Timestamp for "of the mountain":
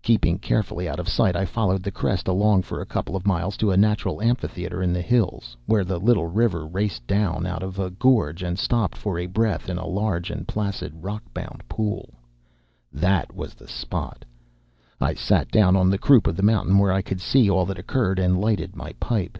16.26-16.78